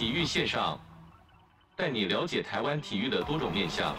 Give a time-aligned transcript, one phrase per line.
[0.00, 0.80] 体育线上，
[1.76, 3.94] 带你了解台湾体育的多种面向。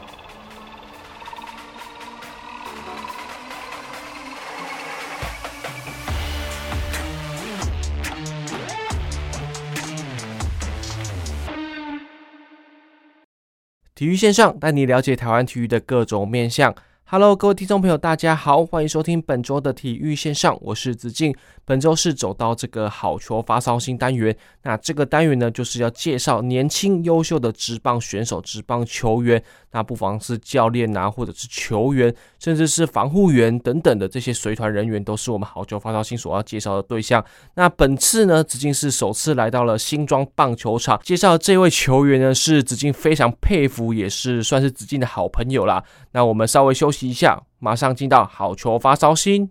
[13.94, 16.74] 体育线上带你了解台湾体育的各种面向。
[17.14, 21.36] Hello，各位听众朋友，大家好，欢迎收听本周的体育线上，我是子敬。
[21.66, 29.42] 本周是走到这个好球发烧新单元，那这个单元呢，就是要介绍年轻优秀的职棒选手、职棒球员。
[29.74, 37.24] 那不妨是教练啊，或者是球员，甚至是防护员等等的这些随团人员，都是我们好球发烧新所要介绍的对象。
[37.56, 45.84] 那本次呢，子敬是首次来到了新庄棒球场，介绍的这位球员呢，是子敬非常佩服，也是算是子敬的好朋友啦。
[46.14, 49.50] 那我们稍微休息一下，马上进到好球发烧星。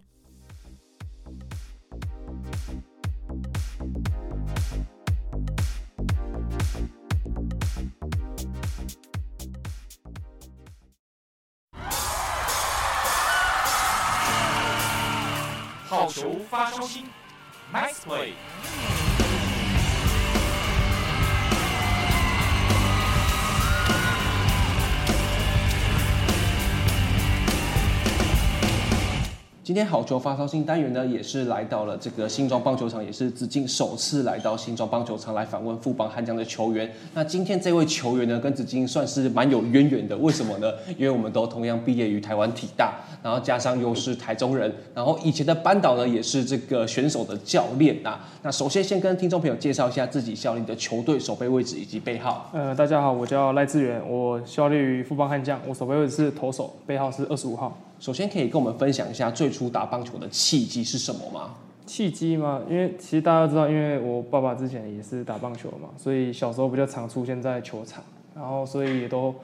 [15.89, 17.05] 好球发烧星
[17.73, 19.00] ，Nice play。
[29.71, 36.91] 今天好球发烧新单元呢，也是来到了这个新庄棒球场，也是子敬首次来到新庄棒球场来访问富邦悍将的球员。
[37.15, 40.17] 那今天这位球员呢，跟子敬算是蛮有渊源的。
[40.17, 40.73] 为什么呢？
[40.99, 48.29] 因为我们都同样毕业于台湾体大，然后加上又是台中人，然后以前的班导呢也是这个选手的教练啊。
[48.43, 52.51] 那首先先跟听众朋友介绍一下自己效力的球队、守备位置以及背号。
[52.53, 57.78] 呃，大家好，我叫赖志远，我效力于富邦悍将，我守备位置是投手，背号是二十五号。
[58.00, 61.55] 首先可以跟我们分享一下最初打棒球的契机是什么吗？
[61.84, 62.62] 契机吗？
[62.69, 68.03] 因为其实大家都知道，因为我爸爸之前也是打棒球嘛，所以小时候比较常出现在球场，
[68.34, 69.34] 然后所以也都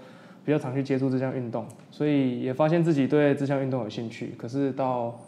[0.43, 4.35] 比较常去接触这项运动，所以也发现自己对这项运动有兴趣。
[4.39, 5.21] 可是到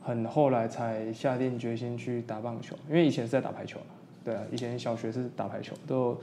[0.00, 3.80] 很后来才下定决心去打棒球，因为以前是在打排球，
[4.24, 6.16] 对啊，以前小学是打排球都。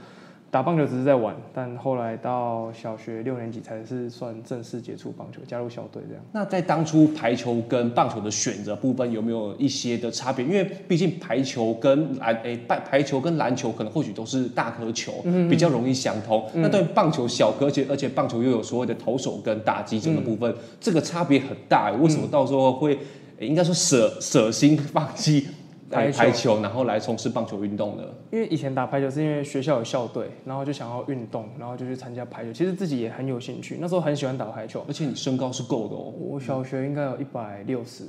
[0.48, 6.24] 打棒球只是在玩，但后来到小学六年级才是算正式接触棒球，加入校队这样。
[6.32, 10.44] 那在当初排球跟棒球的选择部分有没有一些的差别？
[10.44, 16.48] 因为毕竟排球跟篮诶，排排球跟篮球可能或许都是大颗球，嗯、比较容易相通。
[16.54, 21.90] 嗯、那对棒球小颗，而且而且棒球又有所谓的投手跟打击者的部分，嗯、这个差别很大。
[21.90, 22.98] 为什么到时候会
[23.40, 25.48] 应该说舍舍心放弃？
[25.90, 28.04] 排球，排球，然后来从事棒球运动的。
[28.32, 32.52] 因为以前打排球是因为学校有校队，然后就想要运动，然后就去参加排球。
[32.52, 34.84] 其实自己也很有兴趣，那时候很喜欢打排球。
[34.88, 36.12] 而且你身高是够的哦。
[36.18, 38.04] 我小学应该有一百六十，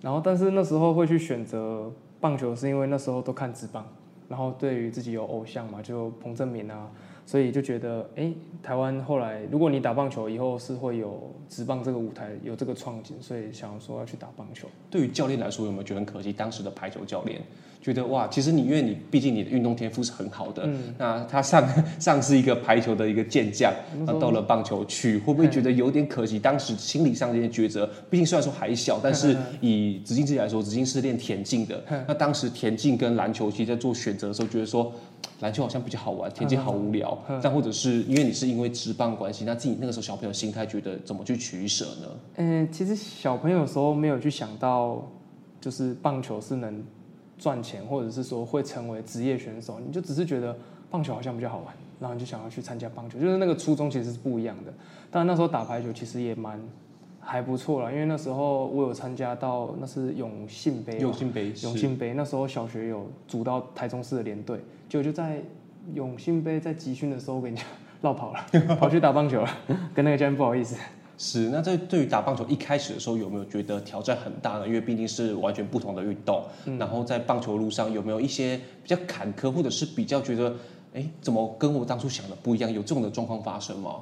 [0.00, 3.86] 然后但是那时候会去选择棒球，是因为那时候都看职棒，
[4.28, 6.88] 然后对于自己有偶像嘛，就彭正明啊。
[7.26, 14.68] 所以就觉得，哎、欸，台湾后来，如果你打棒球以后是会有职棒这个舞台，有这个创景，所以想说要去打棒球。
[14.88, 16.32] 对于教练来说，有没有觉得很可惜？
[16.32, 17.40] 当时的排球教练
[17.82, 23.72] 觉得，哇，其实你因为你毕竟你的运动天赋是很好的，嗯、那他上 上是一个排球的一个健将，
[24.04, 26.38] 那到了棒球去，会不会觉得有点可惜？
[26.38, 34.92] 当时心理上这些抉择，毕竟虽然说还小，但是以紫金自己来说，紫金是练田径的，那当时田径跟篮球其实在做选择的时候，觉得说。
[35.40, 37.16] 篮球好像比较好玩，田径好无聊。
[37.28, 42.08] 嗯、但或者是因为你是因为职棒关系，那自己那个时候小朋友心态觉得怎么去取舍呢？
[42.36, 45.02] 嗯，其实小朋友的时候没有去想到，
[45.60, 46.82] 就是棒球是能
[47.38, 49.78] 赚钱，或者是说会成为职业选手。
[49.78, 50.56] 你就只是觉得
[50.90, 54.72] 棒球好像比较好玩，然后你就想要去参加棒球，就是那个初衷其实是不一样的。
[55.10, 56.60] 当然那时候打排球其实也蛮。
[57.28, 62.14] 还不错啦，因为那时候我有参加到，那是永信杯，永信杯，永信杯。
[62.14, 65.42] 那时候小学有组到台中市的联队，就就在
[65.92, 67.66] 永信杯在集训的时候，我跟你讲，
[68.02, 69.50] 落跑了，跑去打棒球了，
[69.92, 70.76] 跟那个教练不好意思。
[71.18, 74.66] 是，那在对于打棒球一开始的时候，有没有觉得挑战很大呢？
[74.66, 80.54] 因为毕竟是完全不同的运动，嗯、然后在棒球路上有没有一些比较坎坷，或者是比较觉得，
[80.94, 82.72] 哎，怎么跟我当初想的不一样？
[82.72, 83.96] 有这种的状况发生吗？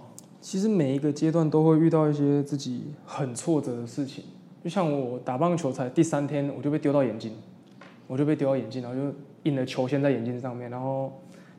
[0.44, 4.22] 其实每一个阶段都会遇到一些自己很挫折的事情，
[4.62, 7.32] 就像我打棒球才第三天，我就被丢到眼镜，
[8.06, 11.10] 我就被丢到眼镜，然后就印了球线在眼镜上面，然后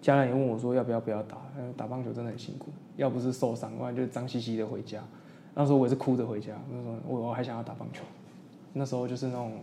[0.03, 1.37] 家人也问我说要不要不要打，
[1.75, 5.03] 打棒球真的很辛苦，要不是受伤，不然就脏兮兮的回家。
[5.55, 8.03] 那时候我也是哭着回家，那时候我我还想要打棒球，
[8.71, 9.53] 那时候就是那种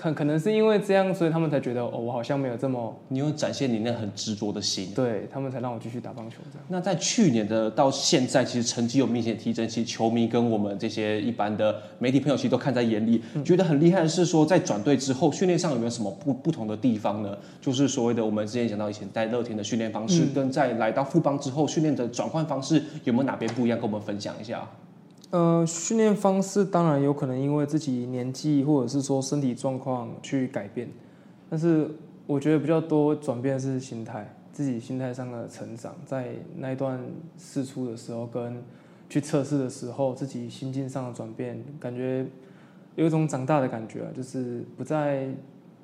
[0.00, 6.66] 可可能是因为这样，所以他们才觉得哦，我好像没有这么，你有展现你那很执着的心，对他们才让我继续打棒球这样。
[6.68, 17.36] 那在去年的到现在，其实成绩有明显提升，其实球迷跟我们这些一般的媒体朋友其实都看在眼里，嗯、觉得很厉害的是说，在转队之后训练上有没有什么不不同的地方呢？
[17.60, 23.78] 就是所谓的我们之前讲到以前在乐天的训练方式，嗯、跟在来到富邦之后训练的转换方式有没有哪边不一样？
[23.78, 24.66] 跟我们分享一下。
[25.30, 30.88] 呃，训练方式当然有可能因为自己年纪或者是说身体状况去改变，
[31.48, 31.88] 但是
[32.26, 37.00] 我觉得比较多转变是心态，自己心态上的成长，在那一段
[37.38, 38.60] 试出的时候跟
[39.08, 42.26] 去测试的时候，自己心境上的转变，感觉
[42.96, 45.28] 有一种长大的感觉啊，就是不再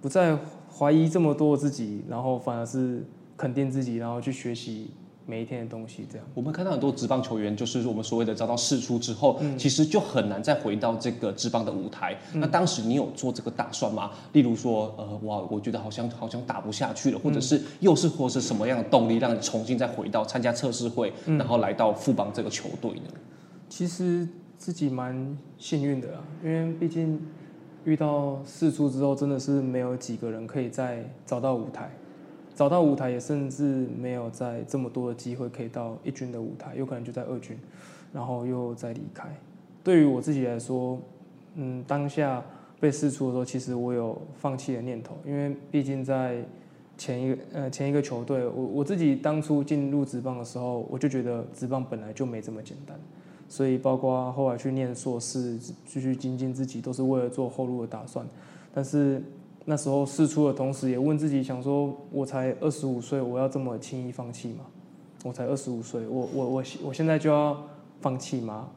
[0.00, 0.36] 不再
[0.76, 3.04] 怀疑这么多自己，然后反而是
[3.36, 4.90] 肯定自己，然后去学习。
[5.28, 12.16] 每一天的东西，这样我们看到很多职棒球员，就是我们所谓的遭到释出之后，嗯、其实就很难再回到这个职棒的舞台。
[12.32, 14.12] 嗯、那当时你有做这个打算吗？
[14.32, 23.10] 例如说，呃，哇，我觉得好像好像打不下去了，或者是又是或是什么样的动力，让你重新再回到参加测试会，嗯、然后来到富邦这个球队呢？
[23.68, 27.20] 其实自己蛮幸运的啊，因为毕竟
[27.84, 31.90] 遇到释出之后，真的是没有几个人可以再找到舞台。
[32.56, 37.54] 找到舞台也甚至没有在这么多的机会可以到一军的舞台，有可能就在二军，
[38.14, 39.28] 然后又再离开。
[39.84, 40.98] 对于我自己来说，
[41.56, 42.42] 嗯，当下
[42.80, 46.42] 被释出的时候，其实我有放弃的念头，因为毕竟在
[46.96, 52.98] 前一个呃 前一个球队，我我自己当初进入职棒的时候，我就觉得职棒本来就没这么简单，
[53.50, 58.26] 所以包括后来去念硕士，继续精进自己，都是为了做后路的打算，
[58.72, 59.22] 但是。
[59.68, 64.64] 那时候试出的同时，也问自己，想说，我才二十五岁，我要这么轻易放弃吗？
[65.24, 67.60] 我才二十五岁，我我我我现在就要
[68.00, 68.68] 放弃吗？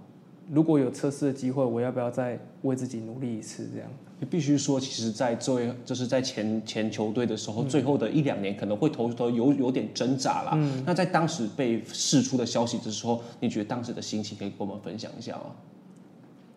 [0.51, 3.69] 如果有测试的机会，我要不要再为自己努力一次？
[3.71, 3.87] 这样？
[4.19, 10.53] 你必须说，其实，在最就是在前前球队的时候，嗯、最后的一两年可能会投投有有点挣扎啦。
[10.55, 15.51] 嗯、那在当时被释出的消息的时候，你觉得当时的心情可以跟我们分享一下吗？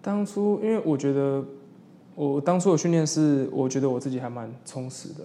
[0.01, 1.45] 当初，因为我觉得。
[2.15, 5.25] 我当初的训练是，我觉得我自己还蛮充实的，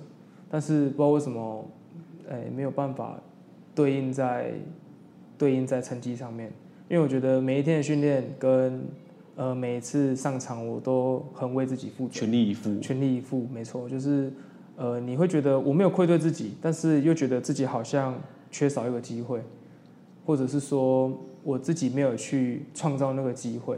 [0.49, 1.65] 但是不知道为什么，
[2.29, 3.19] 哎，没有办法
[3.75, 4.53] 对应在
[5.37, 6.51] 对应在成绩上面。
[6.89, 8.81] 因为我觉得每一天的训练跟
[9.35, 14.31] 呃每一次上场，我都很为自己负责，全力以赴，全力以赴，没错，就是
[14.77, 18.17] 呃你会觉得我没有愧对自己，但是又觉得自己好像
[18.49, 19.41] 缺少一个机会，
[20.25, 21.11] 或者是说
[21.43, 23.77] 我自己没有去创造那个机会。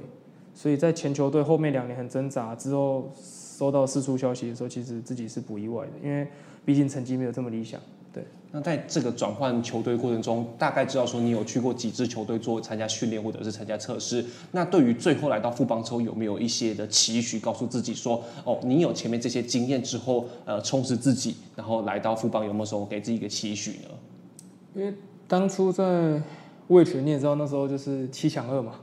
[0.61, 3.09] 所以在前球队后面两年很挣扎之后，
[3.57, 6.27] 收到四处消息的时候，其实自己是不意外的，因为
[6.65, 7.79] 毕竟成绩没有这么理想。
[8.11, 8.25] 对。
[8.51, 14.25] 那在这个转换球队过程中，大概知道说你有去过几支球队做参加训练或者是参加测试。
[14.51, 23.87] 那对于最后来到富邦之后，有没有一些的期许，告诉自己说，哦，你有前面这些经验之后，呃，充实自己，然后来到富邦有没有说给自己一个期许呢？
[24.75, 24.93] 因为
[25.25, 26.21] 当初在
[26.67, 28.73] 魏全，你也知道那时候就是七强二嘛。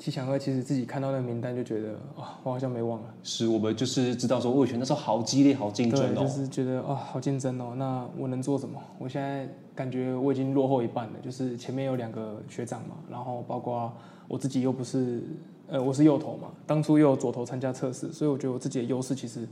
[0.00, 3.14] 七祥哥，其实自己看到那个名单就觉得啊，我好像没忘了。
[3.22, 6.20] 是我们就是知道说味全那时候好激烈、好竞争哦。
[6.22, 7.74] 就是觉得啊，好竞争哦。
[7.76, 8.80] 那我能做什么？
[8.98, 11.12] 我现在感觉我已经落后一半了。
[11.22, 13.92] 就是前面有两个学长嘛，然后包括
[14.26, 15.22] 我自己又不是，
[15.68, 19.46] 呃，我是右投嘛，当初又有左投参加测试，所以我觉得我自己的优势其实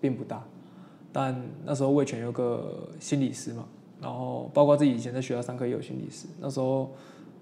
[0.00, 0.40] 并不大。
[1.12, 3.64] 但那时候魏全有个心理师嘛，
[4.00, 6.88] 然后包括自己以前在学校上课也有心理师，那时候。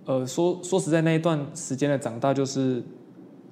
[0.07, 2.81] 呃，说说实在，那一段时间的长大，就是，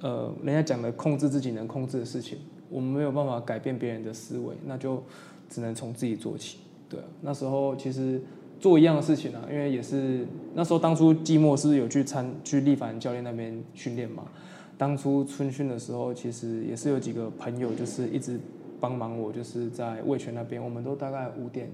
[0.01, 2.39] 呃，人家讲的控制自己能控制的事情，
[2.71, 5.03] 我们没有办法改变别人的思维，那就
[5.49, 6.59] 只能从自己做起。
[6.89, 8.23] 对啊，那时候其实
[8.61, 14.23] 做一样的事情啊，因为也是那时候当初季末是有去参去力帆教练那边训练嘛，
[14.79, 18.39] 当初春训的时候，其实也是有几个朋友就是一直
[18.79, 21.69] 帮忙我，就是在味全那边，我们都大概五点。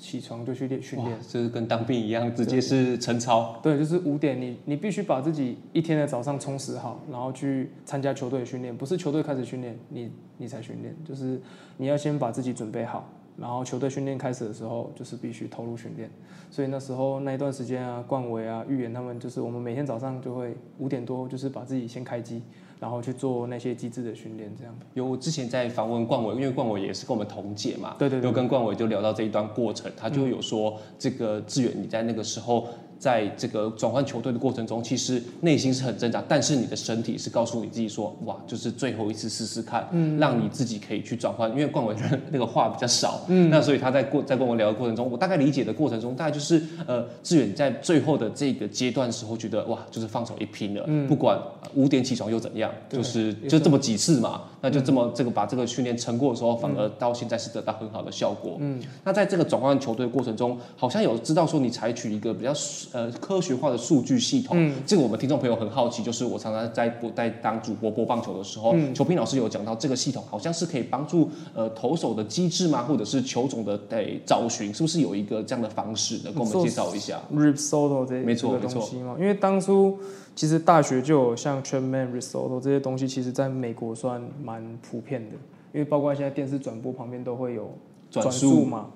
[0.00, 3.58] 起床就去练训练，就是跟当兵一样，直接是晨操。
[3.62, 8.76] 对，就是五点你，你你必须把自己一天的早上充实好，然后去参加球队训练。
[8.76, 11.40] 不是球队开始训练，你你才训练，就是
[11.76, 16.10] 你要先把自己准备好，然后球队训练开始的时候，就是必须投入训练。
[16.50, 22.42] 所以那时候那一段时间啊，冠伟啊、预言他们，就是我们每天早上就会五点多，就是把自己先开机。
[22.78, 24.78] 然后去做那些机制的训练，这样。
[24.92, 28.28] 有之前在访问冠伟，因为冠伟也是跟我们同届嘛，对对对。
[28.28, 32.66] 有跟冠伟就聊到这一段过程，他就有说，这个志远你在那个时候
[32.98, 41.50] 在这个转换球队的过程中，其实内心是很挣扎，但是你的身体是告诉你自己说，哇，就是最后一次试试看，嗯，让你自己可以去转换。
[41.50, 41.94] 因为冠伟
[42.30, 51.38] 那个话比较少，嗯，那所以他在过在跟我聊的过程中，我大概理解的过程中，大概就是呃，志远在最后的这个阶段的时候，觉得哇，就是放手一拼了，嗯，不管
[51.74, 62.52] 五点起床又怎样，就是就这么几次嘛，那就这么这个把这个训练撑过的时候，反而到现在是得到很好的效果，嗯，那在这个转换球队的过程中，好像有知道说你采取一个比较。
[62.92, 72.82] 呃，科学化的数据系统，嗯，这个我们听众朋友很好奇，就是我常常在播在当主播播棒球的时候，嗯，球评老师有讲到这个系统好像是可以帮助呃投手的机制吗？
[72.82, 76.30] 或者是球种的得找寻，是不是有一个这样的方式的？
[76.30, 77.20] 跟我们介绍一下。
[77.34, 78.88] ？Rip Soto 这没错没错，
[79.18, 79.98] 因为当初
[80.34, 85.36] 其实大学就有像 TrackMan、Rapsodo 这些东西，其实在美国算蛮普遍的，
[85.72, 87.70] 因为包括现在电视转播旁边都会有
[88.10, 88.86] 转速嘛。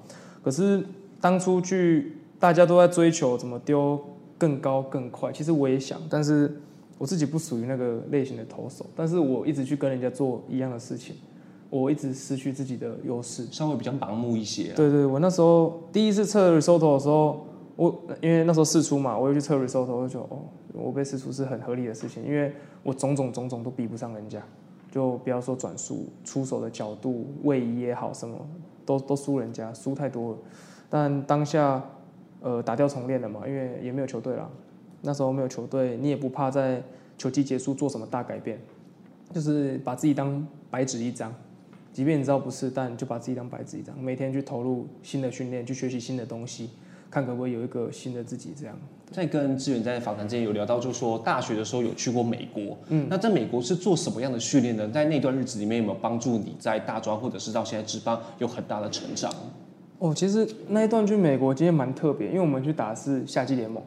[0.43, 0.85] 可是
[1.21, 2.17] 当初去。
[2.41, 4.01] 大家都在追求怎么丢
[4.39, 6.59] 更高更快，其实我也想，但是
[6.97, 11.17] 我自己不属于那个类型的投手，但是我一直去跟人家做一样的事情，
[11.69, 14.73] 我一直失去自己的优势，稍微比较盲目一些。
[14.75, 20.41] 对对，我那时候第一次测 Rapsodo 的时候，我因为那时候试出嘛，我又去测 Rapsodo，我就觉得哦，
[20.73, 22.51] 我被试出是很合理的事情，因为
[22.83, 24.43] 我种种种种都比不上人家，
[24.91, 28.35] 就不要说转速、出手的角度、位移也好，什么
[28.87, 30.39] 都都输人家，输太多了。
[30.89, 31.85] 但当下。
[32.41, 34.51] 呃，打掉重练了嘛，因为也没有球队了。
[35.03, 36.83] 那时候没有球队，你也不怕在
[37.17, 38.59] 球季结束做什么大改变，
[39.33, 41.35] 就是把自己当白纸一张。
[41.93, 46.71] 即便你知道不是，但就把自己当白纸一张，每天去投入新的训练，去学习新的东西，
[47.11, 48.53] 看可不可以有一个新的自己。
[48.59, 48.77] 这样。
[49.11, 54.89] 在跟志远在访谈之前有聊到，就是说大学的时候有去过美国，嗯，那在美国是做什么样的训练呢？
[54.89, 59.35] 在那段日子里面有没有帮助你在大专或者是到现在职棒有很大的成长？
[60.01, 63.83] 哦，其实那一段去美国今天蛮特别，因为我们去打的是夏季联盟，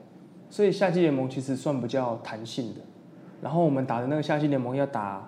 [0.48, 2.82] 所以夏季联盟其实算比较弹性的。
[3.42, 5.28] 然后我们打的那个夏季联盟要打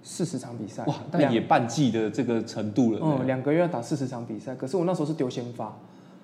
[0.00, 3.00] 四十场比赛，哇，但也半季的这个程度了。
[3.02, 5.76] 嗯，两个月要打四十场比赛，可是我那时候是丢先发。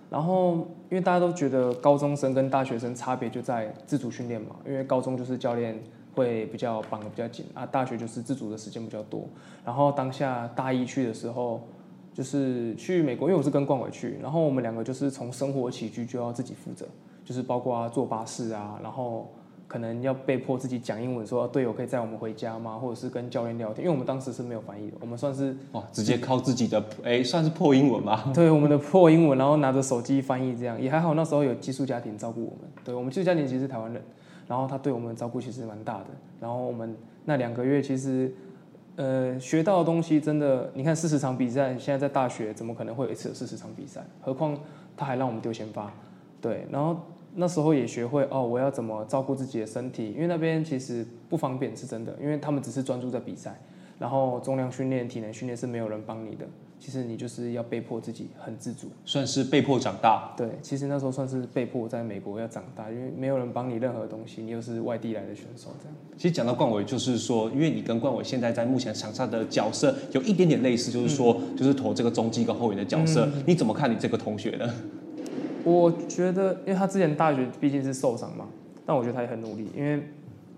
[0.09, 0.53] 然后
[0.91, 5.77] 因为大家都觉得高中生跟大学生差别就在自主训练嘛，因为高中就是教练
[6.15, 9.27] 会比较绑得比较紧啊，大学就是自主的时间比较多。
[9.65, 11.67] 然后当下大一去的时候。
[12.19, 16.85] 就是去美国，因为我是跟冠伟去，然后我们两个就是从生活起居就要自己负责，
[17.25, 19.31] 就是包括坐巴士啊，然后
[19.69, 22.77] 可能要被迫自己讲英文，说队友可以载我们回家吗？
[22.77, 28.29] 或者是跟教练聊天，因为我们当时是没有翻译的，我们算是哦，直接靠自己的，哎，算是破英文吧？
[28.35, 31.15] 对，我们的破英文，然后拿着手机翻译，这样也还好。
[31.15, 34.03] 那时候有寄宿家庭照顾我们，对，我们寄宿家庭其实是台湾人，
[34.49, 36.07] 然后他对我们的照顾其实蛮大的，
[36.41, 38.35] 然后我们那两个月其实。
[38.99, 44.05] 呃，学到的东西真的，你看四十场比赛，现在在大学怎么可能会有一次有四十场比赛？
[44.21, 44.59] 何况
[44.97, 45.89] 他还让我们丢先发，
[46.41, 47.01] 对，然后
[47.37, 53.57] 那时候也学会哦，我要怎么照顾自己的身体，因为那边其实不方便是真的，因为他们只是专注在比赛，
[54.01, 56.45] 然后重量训练、体能训练是没有人帮你的。
[56.81, 60.33] 其实你就是要被迫自己很自主，算是被迫长大。
[60.37, 65.97] 对，其实那时候算是被迫在美国要长大，因为没有人帮你任何东西，你又是外地来的选手，这样。
[66.17, 73.27] 其实讲到冠伟，就是说，因为你跟冠伟现在在目前场上的角色有一点点类似，就是说，嗯、就是投这个中继跟后援的角色。
[73.27, 74.73] 嗯、你怎么看你这个同学呢？
[75.65, 78.47] 我觉得，因为他之前大学毕竟是受伤嘛，
[78.87, 80.01] 但我觉得他也很努力，因为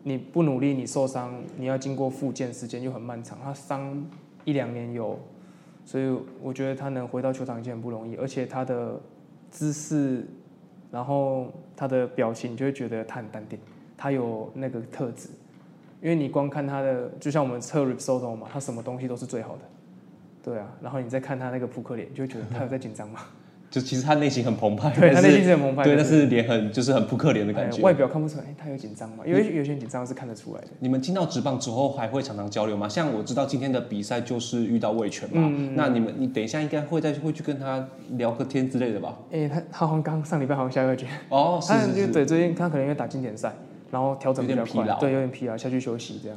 [0.03, 4.07] 你不努力，你受伤，你要经过复健时间又很漫长，他伤
[4.45, 5.19] 一两年有。
[5.85, 9.01] 所以我觉得他能回到球场已经很不容易，而且他的
[9.51, 10.25] 姿势，
[10.91, 13.59] 然后他的表情，你就会觉得他很淡定，
[13.97, 15.29] 他有那个特质。
[16.01, 19.63] 因为你光看他的，就像我们测 ripsodo 嘛，他什么东西都是最好的，
[20.43, 20.67] 对啊。
[20.81, 23.21] 然后你再看他那个扑克脸，就觉得他有在紧张吗？
[23.71, 29.23] 就其实他内心很澎湃，对他内心是很澎湃，对，但是脸很就是很扑克脸的感觉，外表看不出来，他有紧张吗？
[29.25, 30.69] 因为有些紧张是看得出来的。
[30.81, 32.89] 你们进到职棒之后还会常常交流吗？
[32.89, 39.17] 像我知道今天的比赛就是遇到魏权嘛，嗯、那你们你等一下应该会再会去跟他聊个天之类的吧？
[39.31, 43.53] 哎、欸，他他好像刚上礼拜好像下个月哦， 是是是，对，最近他可能因为打经典赛，
[43.93, 46.37] 然后调整比较快，对，有点疲劳，下去休息这样。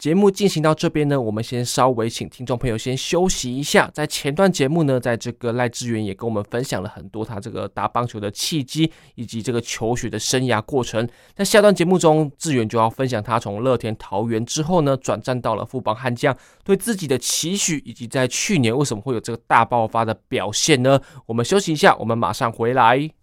[0.00, 3.90] 节目进行到这边呢，我们先稍微请听众朋友先休息一下。
[3.92, 11.06] 在前段节目呢，在这个赖志远也跟我们分享了很多他这个打棒球的契机，以及这个求学的生涯过程。
[11.34, 20.98] 在下段节目中，志远就要分享他从乐天桃园之后呢，转战到了富邦悍将，对自己的期许，以及在去年为什么会有这个大爆发的表现呢？
[21.26, 23.19] 我们休息一下，我们马上回来。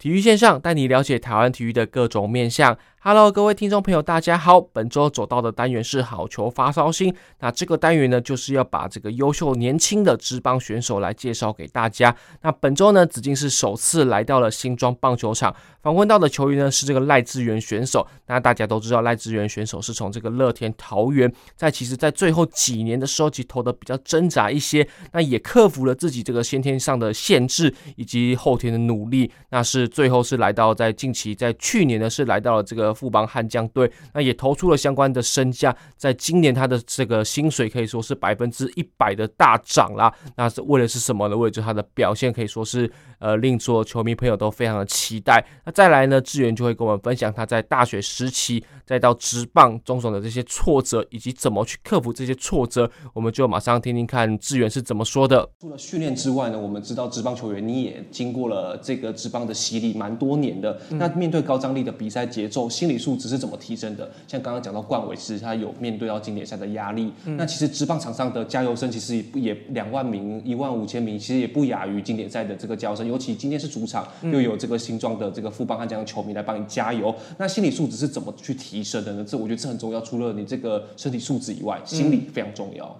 [0.00, 2.78] 体育线上带你了解台湾体育的各种面向。
[3.02, 4.60] Hello，各位听众朋友，大家好。
[4.60, 7.14] 本周走到的单元是好球发烧星。
[7.38, 12.14] 那这个单元呢，就是要把这个优秀年轻的职棒选手来介绍给大家。
[12.42, 18.06] 那本周呢，子敬是首次来到了新庄棒球场，访问到的球员呢是这个赖志源选手。
[18.26, 24.86] 那大家都知道，赖志源选手是从这个乐天桃园，在其实在最后几年的时候，其投的比较挣扎一些。
[25.12, 29.32] 那也克服了自己这个先天上的限制以及后天的努力。
[29.48, 32.89] 那是最后是来到在近期在去年呢是来到了这个。
[32.92, 40.12] 富邦悍将队，那也投出了相关的身价，在今年他的这个薪水可以说是百分之一百的大涨啦。
[40.36, 41.36] 那是为了是什么呢？
[41.36, 42.90] 为了他的表现可以说是
[43.20, 45.44] 呃令所有球迷朋友都非常的期待。
[45.64, 52.90] 那再来呢，志源就会跟我们分享他在大学时期再到职棒中种的这些挫折，以及怎么去克服这些挫折。
[53.14, 55.48] 我们就马上听听看志源是怎么说的。
[55.60, 60.80] 除了训练之外呢，我们知道职棒球员你也经过了这个职棒的洗礼蛮多年的。
[60.90, 64.10] 嗯、那面对高张力的比赛节奏，心理素质是怎么提升的？
[64.26, 67.12] 像刚刚讲到冠伟其实他有面对到经典赛的压力。
[67.26, 73.09] 嗯、那其实职棒场上的加油声其实也也两万名、一万五千名，其实也不亚于经典赛的这个加油声。
[73.10, 77.14] 尤其今天是主场，又有这个新庄的这个富邦悍将球迷来帮你加油。
[77.36, 79.24] 那心理素质是怎么去提升的呢？
[79.26, 80.00] 这我觉得这很重要。
[80.00, 82.96] 除了你这个身体素质以外，心理非常重要。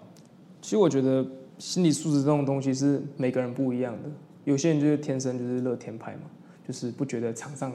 [0.61, 1.25] 其实我觉得
[1.59, 4.11] 心理素质这种东西是每个人不一样的。
[4.45, 6.23] 有些人就是天生就是乐天派嘛，
[6.67, 7.73] 就是不觉得场上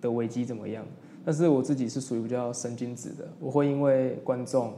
[0.00, 0.84] 的危机怎么样。
[1.24, 4.74] 但是我自己是属于比较神经质的，我会因为观众，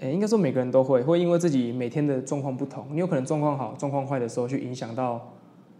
[0.00, 5.32] 诶，应该说每个人都会，会因为自己每天的状况不同，你有可能状况好、状况坏的时候，去影响到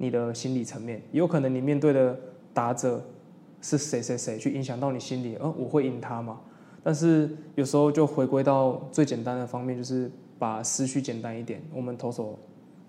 [0.03, 2.19] 你的心理层面；有可能你面对的
[2.53, 3.01] 打者
[3.61, 6.41] 是谁谁谁，去影响到你心里，呃，我会赢他嘛？
[6.83, 12.37] 但是有时候就回归到最简单的方面，就是把思绪简单一点，我们投手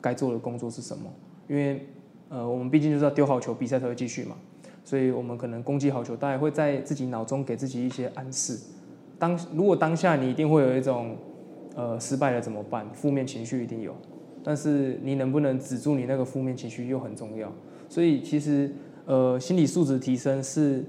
[0.01, 1.03] 该做的工作是什么？
[1.48, 1.86] 因为，
[2.29, 4.36] 呃，我们毕竟就是要丢好球，比赛才会继续嘛。
[4.84, 8.60] 所以我们可能攻击好球，大家会在自己脑中给自己一些暗示。
[9.20, 11.15] 当如果当下你一定会有一种，
[11.75, 12.89] 呃，失败了怎么办？
[12.91, 13.96] 负面情绪一定有，
[14.43, 17.51] 但是你能不能止住你那个负面情绪又很重要。
[17.89, 18.73] 所以其实，
[19.05, 20.83] 呃，心理素质提升是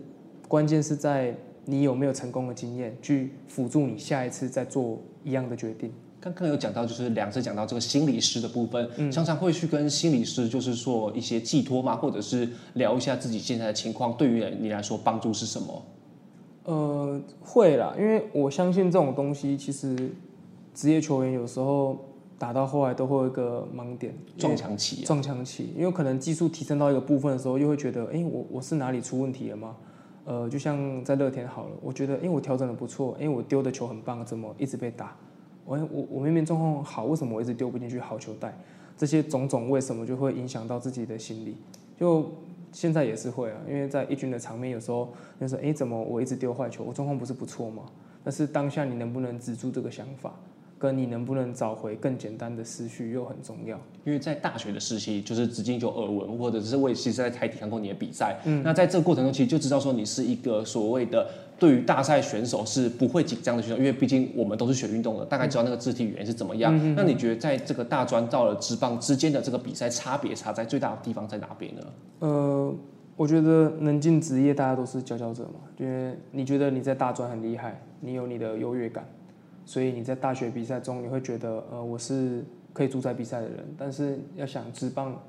[0.48, 1.34] 关键，是在
[1.64, 5.92] 你有没有成功的经验，去辅助你下一次再做一样的决定。
[6.20, 15.82] 刚刚有讲到，就是两次讲到这个心理师的部分，嗯、常常会去跟心理师，就是说一些寄托嘛，或者是聊一下自己现在的情况，对于你来说帮助是什么？
[16.64, 19.94] 呃，会啦，因为我相信这种东西，其实
[20.72, 22.02] 职业球员有时候
[22.38, 29.76] 打到后来都会有一个盲点，撞墙期，撞墙期，因为可能技术提升到一个部分的时候，又会觉得，哎，我我是哪里出问题了吗？
[30.24, 35.16] 呃，就像在乐天好了，我觉得，哎，我调整的不错，因为我丢的球很棒，怎么一直被打？
[35.64, 38.56] 我我我明明状况好，为什么我一直丢不进去好球带？
[38.96, 41.56] 这些种种为什么就会影响到自己的心理？
[41.98, 42.30] 就
[42.72, 46.82] 现在也是会啊，因为在一军的场面，有时候就是哎，怎么我一直丢坏球？
[46.84, 47.84] 我状况不是不错吗？
[48.22, 50.34] 但是当下你能不能止住这个想法？
[50.84, 61.26] 跟你能不能找回更简单的思绪又很重要，因为在大学的时期，就是直接就耳闻，或者是我也其实在台体看过你的比赛，嗯，那在这个过程中，其实就知道说你是一个所谓的
[61.58, 66.76] 对于大赛选手是不会紧张的选手，因为毕竟我们都是学运动的，大概知道那个肢体语言是怎么样。
[66.76, 71.82] 嗯、那你觉得在这个大专到了职棒之间的这个比赛差别差在最大的地方在哪边呢？
[72.18, 72.74] 呃，
[73.16, 79.06] 我觉得能进职业，大家都是佼佼者嘛，因为你觉得你在大专很厉害，你有你的优越感。
[79.64, 83.64] 所以你在大学比赛中，你会觉得，呃，我是可以主宰比赛的人。
[83.76, 85.20] 但是要想职棒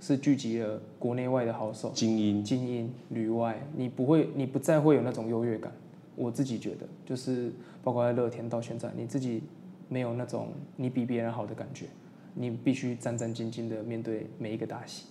[0.00, 5.72] 是聚集了国内外的好手，精英、精英、旅外，你不会，你不再会有那种优越感。
[6.14, 9.42] 我自己觉得，就是包括在乐天到现在，你自己
[9.88, 11.86] 没有那种你比别人好的感觉。
[12.34, 15.06] 你必须战战兢兢的面对每一个大戏，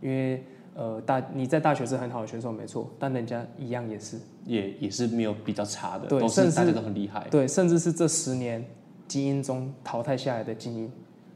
[0.00, 0.42] 因为。
[0.74, 8.64] 呃，大你在大学是很好的选手，没错，但人家一样也是，也也是没有比较差的，对，都是大家都很厉害，对，甚至是这十年
[9.08, 10.92] 精英中淘汰下来的精英，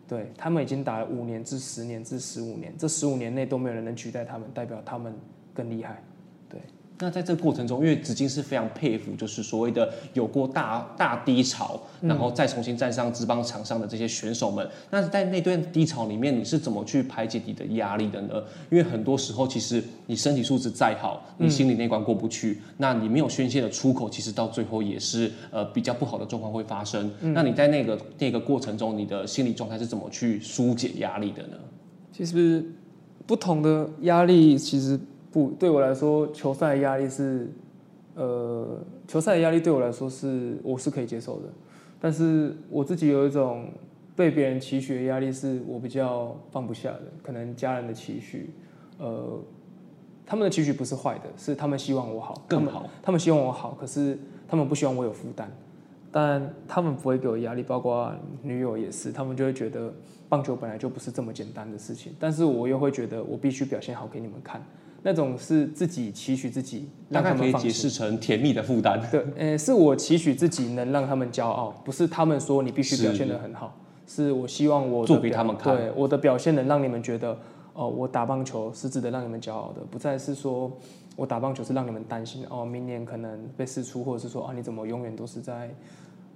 [0.07, 5.13] 对，他们已经打了五年至十年至十五年，这十五年内都没有人能取代他们，代表他们
[5.53, 6.03] 更厉害。
[7.01, 14.65] 那在这个过程中，因为紫金是非常佩服，就是所谓的有过大大低潮，然后再重新站上职棒场上的这些选手们。
[14.91, 18.41] 那在那段低潮里面，你是怎么去排解你的压力的呢？
[18.71, 27.11] 因为很多时候，其实你身体素质再好，你心里那关过不去，那你没有宣泄的出口，其实到最后也是呃比较不好的状况会发生。
[27.21, 31.57] 那你在那个那个过程中，你的心理状态是怎么去疏解压力的呢？
[32.13, 32.65] 其实
[33.27, 34.97] 不同的压力，其实。
[35.35, 37.51] 不，对我来说，球赛的压力是，
[38.15, 41.49] 呃，球赛的压力对我来说是我是可以接受的，
[42.01, 43.67] 但是我自己有一种
[44.15, 48.51] 被别人期许的压力，是我比较放不下的，可能家人的期许，
[48.99, 49.37] 呃，
[50.25, 54.17] 他们的期许不是坏的，是他们希望我好，更好他们，他们希望我好，可是
[54.47, 55.51] 他们不希望我有负担，
[56.13, 59.93] 但他们不会给我压力，包括女友也是，他们就会觉得
[60.29, 64.65] 棒球本来就不是这么简单的事情，但是我又会觉得我必须表现好给你们看。
[65.07, 68.99] 那种是自己期许自己，让他们可以解释成甜蜜的负担。
[69.11, 77.39] 对，呃，是我期许自己能让他们骄傲，不是他们说你必须表现得很好，是，是我希望我做给他们看，对我的表现能让你们觉得，
[77.75, 80.73] 哦，我打棒球是值得让你们骄傲的，不再是说
[81.17, 85.69] 我打棒球是让你们担心，哦，明年可能被释出，或者是说啊，你怎么永远都是在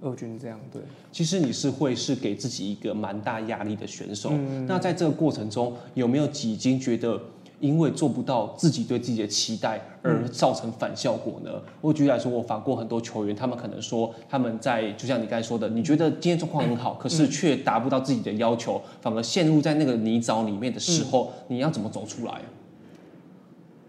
[0.02, 0.61] 二军这样？
[0.70, 7.18] 对，其实你是会是给自己一个蛮大压力的选手，嗯，那在这个过程中有没有几经觉得？
[7.60, 11.50] 因为做不到自己对自己的期待而造成反效果呢？
[11.80, 22.40] 我举例来说，我访过很多球员，他们可能说他们在就像你刚才说的，你觉得今天状况很好，可是却达不到自己的要求，反而陷入在那个泥沼里面的时候，你要怎么走出来？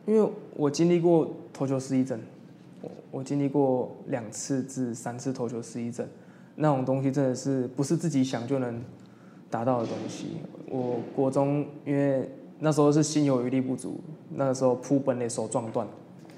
[0.07, 2.19] 因为我经历过投球失忆症，
[2.81, 6.07] 我我经历过两次至三次投球失忆症，
[6.55, 8.81] 那种东西真的是不是自己想就能
[9.47, 10.37] 达到的东西。
[10.67, 12.27] 我国中因为。
[12.59, 13.99] 那时候是心有余力不足，
[14.35, 15.87] 那个时候扑本垒手撞断，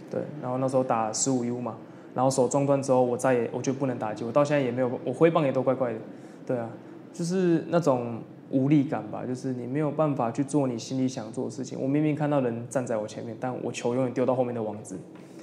[0.09, 1.75] 对，然后那时候打十五 U 嘛，
[2.13, 5.99] 然后手撞断之后，我再也我就不能打击，我到现在也没有，我挥棒也都怪怪的，
[6.45, 6.69] 对啊，
[7.11, 8.19] 就是那种
[8.51, 11.81] 无力感吧，就是你没有办法去做你心里想做的事情。
[11.81, 14.97] 我明明看到人站在我前面，但我球永远丢到后面的网子。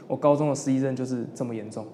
[0.07, 1.85] 我高中的失忆症就是这么严重，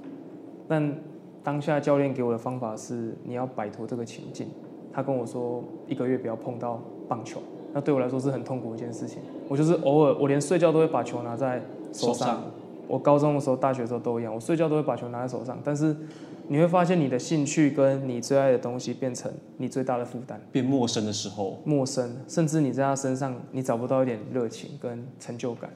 [0.69, 0.95] 但
[1.43, 4.49] 当下教练给我的方法是，你要摆脱这个情境。
[4.93, 7.41] 他跟我说，一个月不要碰到棒球。
[7.75, 9.19] 那对我来说是很痛苦的一件事情。
[9.49, 11.61] 我就是偶尔，我连睡觉都会把球拿在
[11.93, 12.15] 手上。
[12.15, 12.43] 手上。
[12.87, 15.59] 我高中的时候、大学的时候都一样，我睡觉都会把球拿在手上。
[15.65, 15.97] 但是
[16.49, 20.39] 你会发现，你的兴趣跟你最爱的东西变成你最大的负担。
[20.53, 21.59] 变陌生的时候。
[21.65, 25.71] 陌生，甚至你在他身上，你找不到一点热情跟成就感。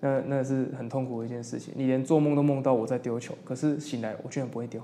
[0.00, 1.74] 那那是很痛苦的一件事情。
[1.76, 4.80] 你连做梦都梦到我在丢球，可是醒来我居然不会丢。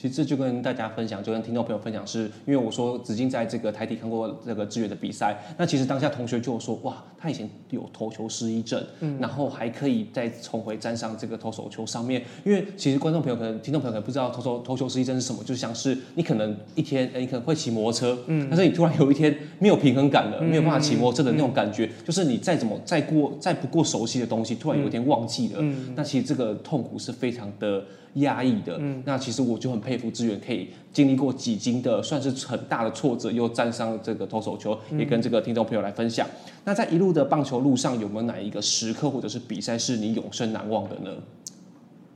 [0.00, 12.22] 其实这就跟大家分享，就跟听众朋友分享是，是因为我说子敬在这个台体看过这个志远的比赛，那其实当下同学就说，哇，他以前有投球失忆症，嗯，然后还可以再重回站上这个投手球上面。
[12.44, 27.82] 因为其实观众朋友可能、听众朋友可能不知道投手投球失忆症是什么，就像是你可能一天，哎，你可能会骑摩托车，嗯，但是你突然有一天没有平衡感了，没有办法骑摩托车的那种感觉，嗯、就是你再怎么再过再不过熟悉的东西，突然有一天忘记了，嗯，那其实这个痛苦是非常的。
[28.14, 36.26] 压抑的，嗯，那其实我就很佩服志远，可以经历过几经的，算是很大的挫折，又站上这个投手球，也跟这个听众朋友来分享。
[36.26, 36.52] 嗯。
[36.64, 41.10] 那在一路的棒球路上，有没有哪一个时刻或者是比赛是你永生难忘的呢？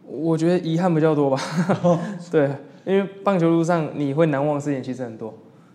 [0.06, 1.40] 我觉得遗憾比较多吧。
[2.30, 2.50] 对，
[2.84, 5.32] 因为棒球路上你会难忘的事情其实很多，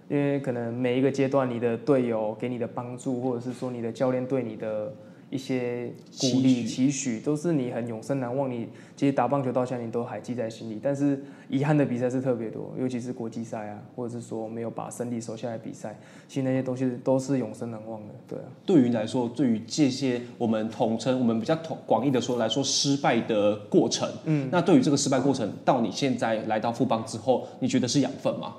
[0.10, 4.94] 因为可能每一个阶段你的队友给你的帮助，或者是说你的教练对你的。
[5.30, 8.50] 一些鼓励、期许，都是你很永生难忘。
[8.50, 10.80] 你其实打棒球到现在，你都还记在心里。
[10.82, 18.14] 但是遗憾的比赛是特别多，尤其是国际赛啊，或者是说没有把胜利收下来比赛，其实那些东西都是永生难忘的。
[18.28, 18.46] 对啊。
[18.66, 28.56] 对于你来说，对于这些我们统称、我们比较统广义的说来说，失败的过程，嗯，那对于这个失败过程，到你现在来到富邦之后，你觉得是养分吗？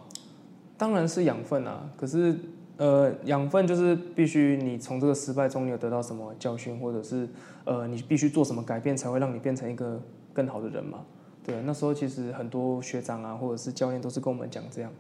[0.77, 2.39] 当然是养分啊，可是。
[2.79, 7.29] 呃，养分就是必须你从这个失败中你有得到什么教训，或者是
[7.65, 10.01] 呃，你必须做什么改变才会让你变成一个
[10.33, 11.01] 更好的人嘛？
[11.45, 14.93] 对，那时候其实很多学长啊，或者是教练都是跟我们讲这样。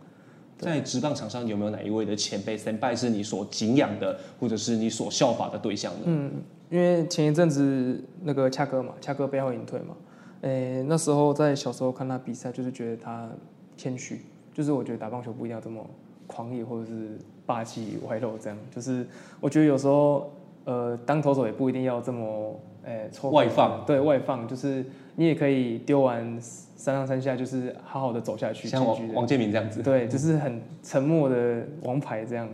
[0.58, 6.00] 在职棒场上有没有哪一位的前辈、先辈是你所敬仰的，或者是你所效法的对象呢？
[6.06, 6.32] 嗯，
[6.70, 9.94] 因为前一阵子那个恰哥嘛，恰哥背后隐退嘛，
[10.40, 13.30] 诶，那时候在小时候看他比赛，就是觉得他
[13.76, 15.88] 谦虚，就是我觉得打棒球不一定要这么
[16.26, 17.16] 狂野，或者是。
[17.48, 19.06] 霸气外露，这样就是
[19.40, 20.30] 我觉得有时候，
[20.66, 23.82] 呃，当投手也不一定要这么，呃，外放。
[23.86, 24.84] 对，外放就是
[25.16, 28.68] 你也可以丢完三上三下，就是好好的走下去。
[28.68, 29.82] 像王王建民这样子。
[29.82, 32.46] 对，就是很沉默的王牌这样，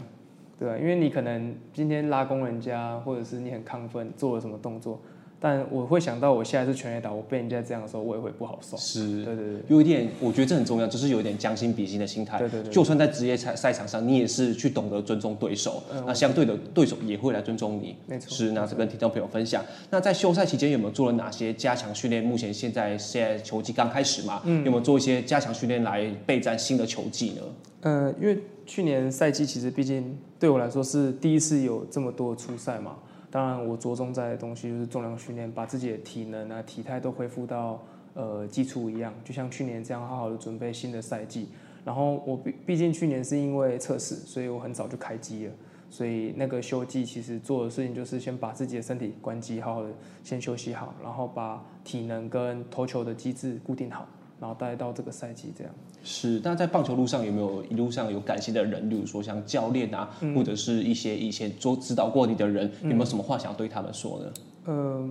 [0.60, 0.78] 对？
[0.78, 5.00] 因为你可能今天拉弓人家，或者是你很亢奋做了什么动作。
[5.44, 8.78] 但我会想到，我下一次全垒打，我被人家这样的时候，我也会不好受。
[8.78, 12.38] 是，对对对，有一点，我觉得这很重要，就是有一点将心比心的心态。
[12.38, 17.94] 对对对，就算在职业赛赛场上，你也是去懂得尊重对手，嗯、那相对的对手也会来尊重你。
[18.06, 18.30] 没错。
[18.30, 19.62] 是，那这跟听众朋友分享。
[19.90, 22.24] 那在休赛期间有没有做了哪些加强训练？
[22.24, 27.42] 目前现在现在球季刚开始嘛，嗯，有没有做一些加强训练来备战新的球季呢？
[27.82, 32.96] 嗯、呃，因为去年赛季其实毕竟对我来说是第一次有这么多初赛嘛。
[33.34, 41.48] 当然，我着重在的东西就是重量训练，把自己的体能啊、体态都恢复到呃基础一样，就像去年这样好好的准备新的赛季。
[41.84, 45.52] 然后我毕毕竟去年是因为测试，所以我很早就开机了，
[45.90, 49.90] 所以那个休季其实做的事情就是先把自己的身体关机，好好的
[50.22, 54.06] 先休息好，然后把体能跟投球的机制固定好，
[54.38, 55.74] 然后带到这个赛季这样。
[56.04, 64.32] 是，那在棒球路上有没有一路上有感谢的人，例如说像教练啊，嗯、或者是一些以前做指导过你的人，有没有什么话想要对他们说呢？
[64.66, 65.10] 嗯、呃，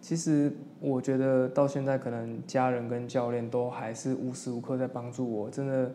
[0.00, 5.90] 其实我觉得到现在可能家人跟教练都还是无时无刻在帮助我，真的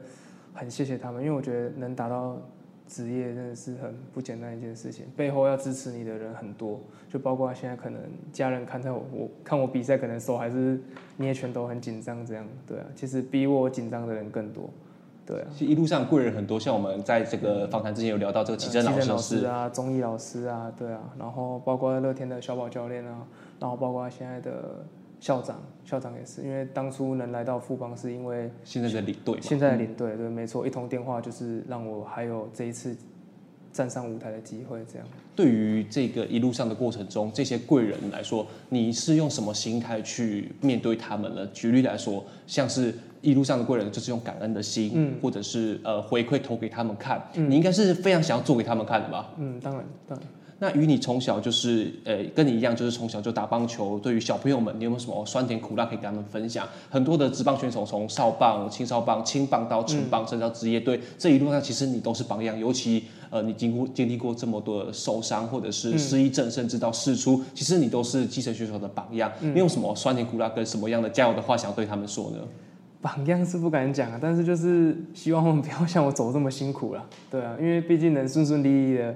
[0.53, 2.41] 很谢谢他们，因为我觉得能达到。
[2.89, 8.01] 职业真的是很不简单一件事情，背后要支持你的人很多，就包括现在可能
[8.33, 10.81] 家人看在我，我看我比赛，可能手还是
[11.17, 14.69] 捏拳头很紧张这样，对啊，其实比我紧张的人更多，
[15.25, 15.47] 对啊。
[15.53, 23.25] 其实一路上贵人很多，像我们在这个访谈之前有聊到这个老师，老师啊，钟毅老师啊，对啊，然后包括乐天的小宝教练啊，
[23.59, 24.83] 然后包括现在的。
[25.19, 32.95] 校长，校长也是，因为当初能来到富邦，是因为现在的领队，现在的领队，对，没错，一通电话就是让我还有这一次
[33.73, 35.07] 站上舞台的机会，这样。
[35.35, 41.45] 对于这个一路上的过程中，这些贵人来说，你是用什么心态去面对他们呢？
[41.47, 49.33] 举例来说，像是一路上的贵人，就是用感恩的心，嗯，或者是呃回馈投给他们看，嗯，你应该是非常想要做给他们看的吧？
[49.37, 50.27] 嗯，当然，当然。
[50.61, 53.97] 那与你从小就是，呃，跟你一样，就是从小就打棒球。
[53.97, 56.67] 对于小朋友们，你有没有什么酸甜苦辣可以跟他们分享？
[56.89, 62.59] 很多的职棒选手从少棒、青少棒、青棒到成棒，甚至到职业队，嗯、这一路上其实你都是榜样。
[62.59, 69.31] 尤其，呃，你经过经历过这么多的受伤，或者是失忆症，甚至到释出，其实你都是基层选手的榜样。
[69.39, 72.37] 嗯、你有什么酸甜苦辣跟什么样的加油的话想要对他们说呢？
[73.01, 77.05] 榜样是不敢讲啊，但是就是希望他们不要像我走这么辛苦了。
[77.31, 79.15] 对啊，因为毕竟能顺顺利利的。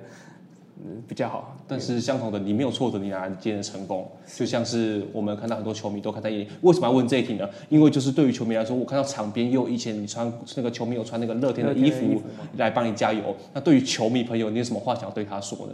[0.78, 6.48] 嗯，比较好，但是相同的，你没有挫折，你拿今天的成功，就像是我们看到很多球迷都看在眼里。
[6.62, 7.48] 为什么要问这一题呢？
[7.70, 12.24] 因为就是对于球迷来说，我看到场边又以前你穿那个球迷有穿那个乐天的衣服，衣服
[12.58, 13.36] 来帮你加油。
[13.54, 15.74] 那对于球迷朋友，你有什么话想要对他说呢？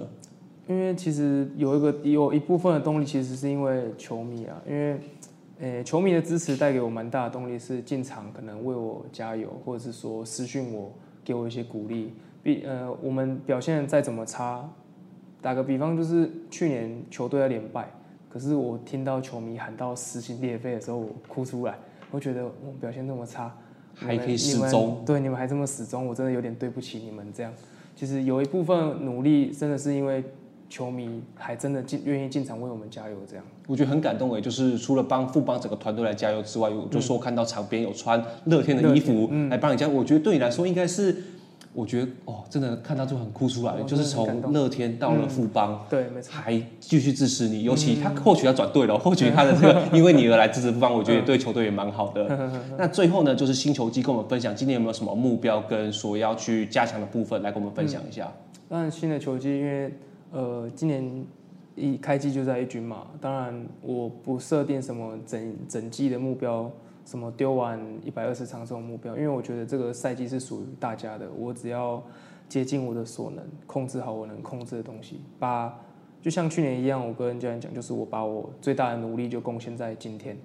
[0.68, 5.00] 因为其实有一个有一部分的动力，其实是因为球迷啊，因为
[5.60, 10.92] 诶，球迷的支持带给我蛮大的动力，是进场可能为我加油，或者是说私讯我，
[11.24, 12.14] 给我一些鼓励。
[12.44, 14.70] 比呃，我们表现再怎么差。
[15.42, 17.90] 打个比方，就是去年球队要连败，
[18.30, 21.76] 可是我听到球迷喊到撕心裂肺的时候，我哭出来。
[22.12, 23.56] 我觉得我表现那么差，
[23.96, 27.26] 还可以始终，对你们还这么死忠，我真的有点对不起你们。
[27.34, 27.54] 这样，
[27.96, 30.24] 其实有一部分努力真的是因为
[30.68, 33.16] 球迷还真的进愿意进场为我们加油。
[33.26, 41.16] 这样，我觉得很感动诶，就是除了帮富邦整个团队来加油之外，我就说看到场边有穿乐天的衣服来帮你加油，我觉得对你来说应该是。
[41.72, 47.64] 我觉得哦，真的看到就很哭出来，就是从乐天到了富邦，嗯，对，没错，还继续支持你。
[47.64, 52.52] 尤其他或许要转队了，或许他的这个 因为你而来支持富邦，我觉得对球队也蛮好的。
[52.78, 58.32] 那最后呢，就是新球季跟我们分享，今年有没有什么目标跟所要去加强的部分来跟我们分享一下？
[58.68, 59.94] 当然，新的球季因为
[60.32, 61.26] 呃，今年
[61.76, 66.70] 一开季就在一军嘛，当然我不设定什么整整季的目标。
[67.06, 72.04] 什么丢完一百二十场这种目标，因为我觉得这个赛季是属于大家的，我只要
[72.48, 75.80] 竭尽我的所能，控制好我能控制的东西，把
[76.22, 80.38] 就像去年一样，我跟教练讲，就是我把我最大的努力就贡献在今天，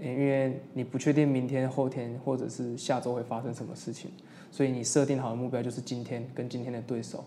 [0.00, 4.10] 因为你不确定明天、后天或者是下周会发生什么事情，
[4.50, 7.24] 所以你设定好的目标就是今天跟今天的对手，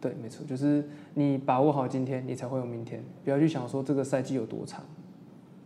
[0.00, 4.84] 对，没错，就是你把握好今天，你才会有明天，不要去想说这个赛季有多长。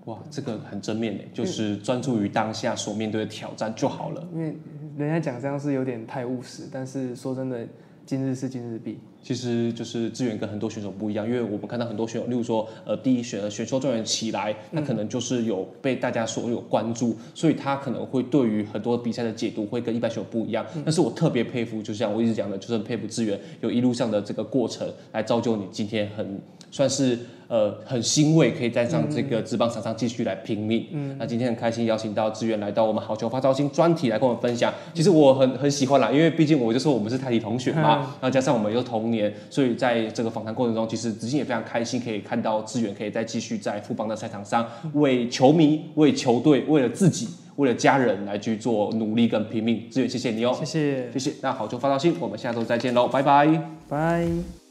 [0.07, 4.27] 哇，这个很正面诶，就是专注于当下所面对的挑战就好了。
[4.35, 4.57] 因为
[4.99, 7.67] 人家讲这样是有点太务实，但是说真的，
[8.05, 8.99] 今日事今日毕。
[9.23, 20.67] 其实就是志远跟很多选手不一样，因为我们看到很多选手，例如说，呃，第一选的选秀状元起来，他可能就是有被大家所有关注，所以他可能会对于很多比赛的解读会跟一般选手不一样。
[20.85, 26.41] 但是我特别佩服，就像我一直讲的，就是很佩服志远有一路上的这个过程来造就你今天很
[26.73, 27.17] 算是。
[27.49, 30.87] 呃，很欣慰可以站上这个职棒场上继续来拼命。
[30.93, 34.73] 嗯，那今天很开心邀请到志远来到我们好球发招新专题来跟我们分享。
[34.95, 49.83] 其实我很很喜欢啦，因为毕竟我就说我们是泰迪同学嘛，嗯、然后加上我们又同年，所以在这个访谈过程中，其实子敬也非常开心可以看到志远可以再继续在富邦的赛场上为球迷、为球队、为了自己、为了家人来去做努力跟拼命。
[49.91, 51.33] 志远，谢谢你哦，谢谢，谢谢。
[51.43, 53.47] 那好球发招新，我们下周再见喽，拜拜，
[53.91, 54.62] 拜。